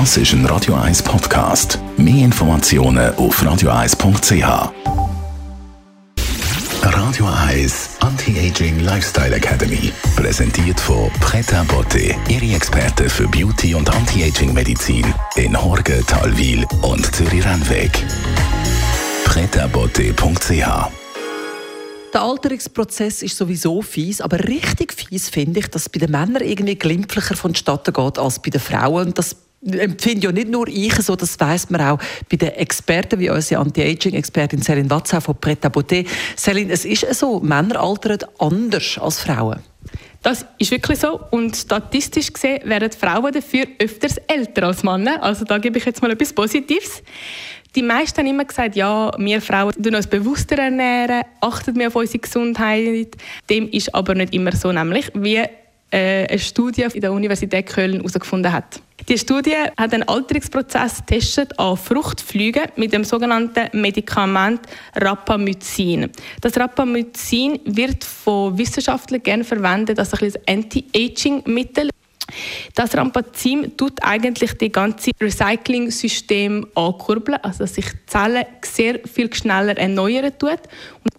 Das 0.00 0.16
ist 0.16 0.32
ein 0.32 0.44
Radio 0.46 0.74
1 0.74 1.04
Podcast. 1.04 1.78
Mehr 1.96 2.24
Informationen 2.24 3.14
auf 3.14 3.40
radio1.ch. 3.40 4.72
Radio 6.82 7.26
1 7.46 7.90
Anti-Aging 8.00 8.80
Lifestyle 8.80 9.36
Academy. 9.36 9.92
Präsentiert 10.16 10.80
von 10.80 11.12
Preta 11.20 11.62
Botte, 11.62 12.12
Ihre 12.28 12.56
Experte 12.56 13.08
für 13.08 13.28
Beauty 13.28 13.76
und 13.76 13.88
Anti-Aging 13.88 14.52
Medizin 14.52 15.14
in 15.36 15.56
Horge, 15.56 16.02
Talwil 16.08 16.66
und 16.82 17.14
Zürich-Rennweg. 17.14 17.92
pretabotte.ch 19.26 20.90
der 22.12 22.22
Alterungsprozess 22.22 23.22
ist 23.22 23.36
sowieso 23.36 23.82
fies, 23.82 24.20
aber 24.20 24.38
richtig 24.38 24.92
fies 24.92 25.28
finde 25.28 25.58
ich, 25.58 25.66
dass 25.66 25.82
es 25.82 25.88
bei 25.88 25.98
den 25.98 26.12
Männern 26.12 26.44
irgendwie 26.44 26.76
glimpflicher 26.76 27.34
vonstatten 27.34 27.92
geht 27.92 28.18
als 28.20 28.40
bei 28.40 28.50
den 28.50 28.60
Frauen. 28.60 29.12
Das 29.14 29.34
empfinde 29.66 30.26
ja 30.26 30.32
nicht 30.32 30.48
nur 30.48 30.68
ich 30.68 30.94
so, 30.96 31.16
das 31.16 31.38
weiß 31.38 31.70
man 31.70 31.80
auch 31.80 31.98
bei 32.30 32.36
den 32.36 32.50
Experten 32.50 33.18
wie 33.18 33.30
unsere 33.30 33.60
Anti-Aging-Expertin 33.60 34.60
Céline 34.60 34.90
Watzau 34.90 35.20
von 35.20 35.36
Pret 35.36 35.64
Beauté. 35.64 36.06
Céline, 36.36 36.70
es 36.70 36.84
ist 36.84 37.14
so, 37.14 37.40
Männer 37.40 37.80
altern 37.80 38.18
anders 38.38 38.98
als 38.98 39.20
Frauen. 39.20 39.60
Das 40.22 40.46
ist 40.58 40.70
wirklich 40.70 40.98
so. 40.98 41.20
Und 41.30 41.54
statistisch 41.54 42.32
gesehen 42.32 42.62
werden 42.64 42.90
Frauen 42.92 43.30
dafür 43.32 43.66
öfters 43.78 44.16
älter 44.26 44.64
als 44.64 44.82
Männer. 44.82 45.22
Also 45.22 45.44
da 45.44 45.58
gebe 45.58 45.78
ich 45.78 45.84
jetzt 45.84 46.00
mal 46.00 46.10
etwas 46.10 46.32
Positives. 46.32 47.02
Die 47.74 47.82
meisten 47.82 48.20
haben 48.20 48.26
immer 48.28 48.44
gesagt, 48.44 48.76
ja, 48.76 49.10
wir 49.18 49.42
Frauen 49.42 49.74
tun 49.82 49.94
uns 49.96 50.06
bewusster 50.06 50.56
ernähren, 50.56 51.24
achten 51.40 51.74
mehr 51.74 51.88
auf 51.88 51.96
unsere 51.96 52.20
Gesundheit. 52.20 53.16
Dem 53.50 53.68
ist 53.68 53.94
aber 53.94 54.14
nicht 54.14 54.32
immer 54.32 54.52
so, 54.52 54.72
nämlich 54.72 55.10
wie 55.14 55.42
eine 55.94 56.38
Studie 56.38 56.86
in 56.92 57.00
der 57.00 57.12
Universität 57.12 57.66
Köln 57.66 57.96
herausgefunden 57.96 58.52
hat. 58.52 58.80
Die 59.08 59.18
Studie 59.18 59.56
hat 59.76 59.92
einen 59.92 60.02
Alterungsprozess 60.04 60.98
getestet 60.98 61.58
an 61.58 61.76
Fruchtflügen 61.76 62.64
mit 62.76 62.92
dem 62.92 63.04
sogenannten 63.04 63.68
Medikament 63.78 64.60
Rapamycin. 64.94 66.10
Das 66.40 66.56
Rapamycin 66.56 67.60
wird 67.64 68.02
von 68.02 68.56
Wissenschaftlern 68.56 69.22
gerne 69.22 69.44
verwendet 69.44 69.98
als 69.98 70.14
ein 70.14 70.32
Anti-Aging-Mittel. 70.48 71.90
Das 72.74 72.96
Rampazin 72.96 73.76
tut 73.76 74.02
eigentlich 74.02 74.54
das 74.54 74.72
ganze 74.72 75.10
Recycling-System 75.20 76.66
ankurbeln, 76.74 77.38
also 77.42 77.60
dass 77.60 77.74
sich 77.74 77.86
die 77.86 78.06
Zellen 78.06 78.46
sehr 78.62 79.00
viel 79.06 79.32
schneller 79.32 79.76
erneuern 79.76 80.32
tut 80.38 80.60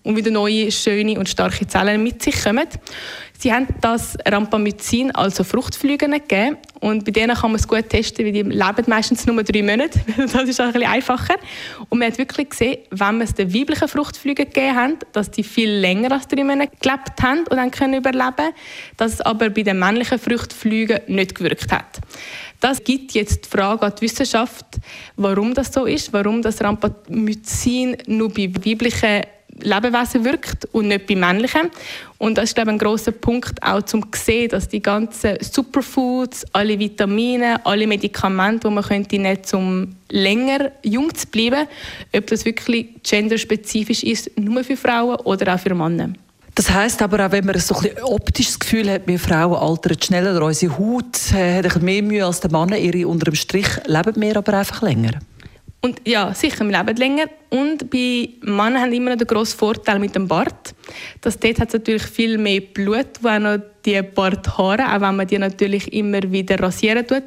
und 0.03 0.15
wieder 0.15 0.31
neue, 0.31 0.71
schöne 0.71 1.17
und 1.17 1.29
starke 1.29 1.67
Zellen 1.67 2.03
mit 2.03 2.21
sich 2.21 2.43
kommen. 2.43 2.67
Sie 3.37 3.51
haben 3.51 3.67
das 3.81 4.17
Rampamycin, 4.25 5.11
also 5.11 5.43
Fruchtflüge, 5.43 6.07
gegeben 6.07 6.57
und 6.79 7.05
bei 7.05 7.11
denen 7.11 7.35
kann 7.35 7.51
man 7.51 7.59
es 7.59 7.67
gut 7.67 7.89
testen, 7.89 8.25
weil 8.25 8.31
die 8.31 8.41
leben 8.41 8.83
meistens 8.87 9.25
nur 9.25 9.43
drei 9.43 9.63
Monate. 9.63 9.99
Das 10.17 10.43
ist 10.43 10.59
auch 10.59 10.65
ein 10.65 10.73
bisschen 10.73 10.89
einfacher. 10.89 11.35
Und 11.89 11.99
man 11.99 12.09
hat 12.11 12.17
wirklich 12.17 12.49
gesehen, 12.49 12.77
wenn 12.91 13.17
man 13.17 13.21
es 13.21 13.33
den 13.33 13.53
weiblichen 13.53 13.87
Fruchtflügen 13.87 14.45
gegeben 14.45 14.75
hat, 14.75 15.05
dass 15.13 15.31
die 15.31 15.43
viel 15.43 15.69
länger 15.69 16.11
als 16.11 16.27
drei 16.27 16.43
Monate 16.43 16.71
gelebt 16.81 17.21
haben 17.21 17.39
und 17.39 17.57
dann 17.57 17.71
können 17.71 17.95
überleben, 17.95 18.53
dass 18.97 19.13
es 19.13 19.21
aber 19.21 19.49
bei 19.49 19.63
den 19.63 19.79
männlichen 19.79 20.19
Fruchtflügen 20.19 20.99
nicht 21.07 21.35
gewirkt 21.35 21.71
hat. 21.71 22.01
Das 22.59 22.83
gibt 22.83 23.11
jetzt 23.11 23.45
die 23.45 23.49
Frage 23.49 23.83
an 23.83 23.93
die 23.97 24.01
Wissenschaft, 24.01 24.65
warum 25.17 25.53
das 25.53 25.71
so 25.71 25.85
ist, 25.85 26.11
warum 26.13 26.41
das 26.41 26.61
Rampamycin 26.61 27.97
nur 28.07 28.29
bei 28.29 28.49
weiblichen 28.53 29.21
Lebewesen 29.61 30.25
wirkt 30.25 30.65
und 30.73 30.87
nicht 30.87 31.07
bei 31.07 31.15
männlichen. 31.15 31.71
Und 32.17 32.37
das 32.37 32.45
ist 32.45 32.55
glaube 32.55 32.71
ich, 32.71 32.75
ein 32.75 32.79
großer 32.79 33.11
Punkt 33.11 33.61
auch 33.63 33.81
zum 33.83 34.05
sehen, 34.13 34.49
dass 34.49 34.67
die 34.67 34.81
ganzen 34.81 35.37
Superfoods, 35.41 36.45
alle 36.53 36.77
Vitamine, 36.77 37.65
alle 37.65 37.87
Medikamente, 37.87 38.67
die 38.67 38.73
man 38.73 38.83
könnte 38.83 39.17
nehmen, 39.17 39.39
um 39.53 39.95
länger 40.09 40.71
jung 40.83 41.13
zu 41.13 41.27
bleiben, 41.27 41.67
ob 42.15 42.27
das 42.27 42.45
wirklich 42.45 42.87
genderspezifisch 43.03 44.03
ist, 44.03 44.37
nur 44.37 44.63
für 44.63 44.77
Frauen 44.77 45.15
oder 45.17 45.55
auch 45.55 45.59
für 45.59 45.73
Männer. 45.73 46.13
Das 46.55 46.69
heißt 46.69 47.01
aber 47.01 47.25
auch, 47.25 47.31
wenn 47.31 47.45
man 47.45 47.59
so 47.59 47.75
ein 47.75 48.01
optisches 48.03 48.57
Gefühl 48.57 48.89
hat, 48.89 49.07
wir 49.07 49.19
Frauen 49.19 49.55
altern 49.55 49.97
schneller, 50.01 50.41
unsere 50.41 50.77
Haut 50.77 51.33
äh, 51.33 51.61
hat 51.61 51.81
mehr 51.81 52.01
Mühe 52.01 52.25
als 52.25 52.39
der 52.39 52.49
Mann, 52.49 52.73
ihre 52.73 53.07
unter 53.07 53.25
dem 53.25 53.35
Strich 53.35 53.67
leben 53.85 54.21
wir 54.21 54.37
aber 54.37 54.53
einfach 54.53 54.81
länger. 54.81 55.19
Und 55.85 56.01
ja, 56.03 56.33
sicher, 56.33 56.65
wir 56.67 56.75
leben 56.75 56.97
länger. 56.97 57.25
Und 57.51 57.91
bei 57.91 58.29
Männern 58.41 58.81
haben 58.81 58.91
immer 58.91 59.11
noch 59.11 59.19
den 59.19 59.27
grossen 59.27 59.59
Vorteil 59.59 59.99
mit 59.99 60.15
dem 60.15 60.27
Bart. 60.27 60.73
Dass 61.21 61.37
dort 61.37 61.59
hat 61.59 61.67
es 61.67 61.75
natürlich 61.75 62.01
viel 62.01 62.39
mehr 62.39 62.61
Blut, 62.61 63.05
wo 63.21 63.27
auch 63.27 63.37
noch 63.37 63.59
die 63.85 64.01
Barthaare, 64.01 64.95
auch 64.95 65.01
wenn 65.01 65.15
man 65.15 65.27
die 65.27 65.37
natürlich 65.37 65.93
immer 65.93 66.23
wieder 66.23 66.59
rasieren 66.59 67.05
tut. 67.05 67.25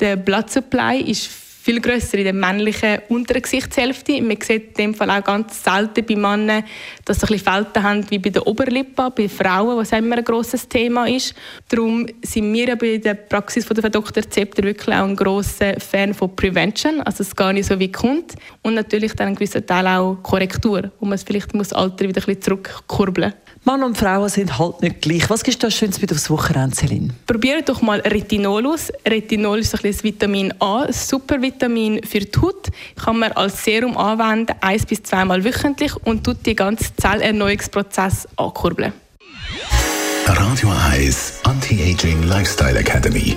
Der 0.00 0.16
Blood 0.16 0.50
Supply 0.50 1.00
ist 1.00 1.28
viel 1.62 1.80
grösser 1.80 2.18
in 2.18 2.24
der 2.24 2.32
männlichen 2.32 2.98
unteren 3.08 3.40
Gesichtshälfte. 3.40 4.20
Man 4.20 4.40
sieht 4.40 4.68
in 4.70 4.74
dem 4.74 4.94
Fall 4.94 5.10
auch 5.10 5.22
ganz 5.22 5.62
selten 5.62 6.04
bei 6.04 6.16
Männern, 6.16 6.64
dass 7.04 7.20
sie 7.20 7.26
ein 7.26 7.28
bisschen 7.28 7.44
Falten 7.44 7.82
haben 7.82 8.10
wie 8.10 8.18
bei 8.18 8.30
der 8.30 8.44
Oberlippe, 8.46 9.12
bei 9.14 9.28
Frauen, 9.28 9.76
was 9.76 9.92
immer 9.92 10.16
ein 10.16 10.24
grosses 10.24 10.68
Thema 10.68 11.08
ist. 11.08 11.34
Darum 11.68 12.06
sind 12.22 12.52
wir 12.52 12.74
bei 12.74 12.98
der 12.98 13.14
Praxis 13.14 13.64
von 13.64 13.76
der 13.76 13.90
Dr. 13.90 14.28
Zepter 14.28 14.64
wirklich 14.64 14.94
auch 14.94 15.04
ein 15.04 15.14
grosser 15.14 15.78
Fan 15.78 16.14
von 16.14 16.34
Prevention, 16.34 17.00
also 17.02 17.22
es 17.22 17.36
gar 17.36 17.52
nicht 17.52 17.66
so 17.66 17.78
wie 17.78 17.92
kommt. 17.92 18.34
Und 18.62 18.74
natürlich 18.74 19.14
dann 19.14 19.28
ein 19.28 19.34
gewisser 19.36 19.64
Teil 19.64 19.86
auch 19.86 20.16
Korrektur, 20.22 20.90
wo 20.98 21.06
man 21.06 21.14
es 21.14 21.22
vielleicht 21.22 21.54
muss 21.54 21.72
Alter 21.72 22.08
wieder 22.08 22.22
ein 22.22 22.26
bisschen 22.26 22.42
zurückkurbeln 22.42 23.30
muss. 23.30 23.51
Mann 23.64 23.84
und 23.84 23.96
Frauen 23.96 24.28
sind 24.28 24.58
halt 24.58 24.82
nicht 24.82 25.02
gleich. 25.02 25.30
Was 25.30 25.42
ist 25.42 25.62
das 25.62 25.72
Schönes 25.74 26.00
mit 26.00 26.10
aufs 26.10 26.28
Wochenende, 26.28 26.74
Celine? 26.74 27.10
Probiert 27.26 27.68
doch 27.68 27.80
mal 27.80 28.00
Retinol 28.00 28.66
aus. 28.66 28.90
Retinol 29.06 29.60
ist 29.60 29.74
ein 29.74 29.82
bisschen 29.82 30.02
Vitamin 30.02 30.52
A, 30.58 30.82
ein 30.82 30.92
Supervitamin 30.92 32.02
für 32.02 32.18
die 32.18 32.40
Haut. 32.40 32.68
Kann 32.96 33.20
man 33.20 33.30
als 33.32 33.64
Serum 33.64 33.96
anwenden, 33.96 34.56
eins 34.60 34.84
bis 34.84 35.04
zweimal 35.04 35.44
wöchentlich 35.44 35.94
und 36.04 36.24
tut 36.24 36.44
die 36.44 36.56
ganze 36.56 36.94
Zellerneuungsprozess 36.96 38.26
ankurbeln. 38.36 38.92
Radio 40.26 40.72
1 40.90 41.40
Anti-Aging 41.44 42.24
Lifestyle 42.24 42.78
Academy. 42.78 43.36